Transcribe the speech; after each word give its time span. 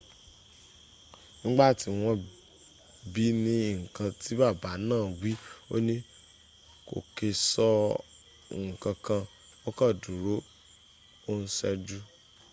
nígbàtí 1.41 1.87
wọ́n 2.01 2.19
bií 3.13 3.33
ní 3.43 3.55
nkan 3.83 4.09
tí 4.21 4.31
bàbá 4.39 4.71
náà 4.89 5.05
wí 5.21 5.31
óní 5.75 5.95
kò 6.87 6.97
kè 7.15 7.27
sọ 7.49 7.69
nkankan 8.65 9.23
ó 9.67 9.69
kàn 9.77 9.93
dúró 10.01 10.35
o 11.29 11.31
n 11.39 11.43
ṣẹ́jú 11.55 11.99